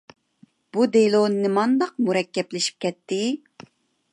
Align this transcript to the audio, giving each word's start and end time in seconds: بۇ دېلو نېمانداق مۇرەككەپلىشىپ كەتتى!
بۇ 0.77 0.85
دېلو 0.95 1.19
نېمانداق 1.33 1.93
مۇرەككەپلىشىپ 2.07 2.81
كەتتى! 2.87 3.21